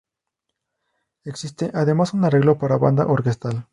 [1.25, 3.67] Existe además un arreglo para banda orquestal.